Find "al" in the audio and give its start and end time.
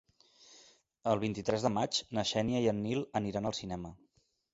3.51-3.55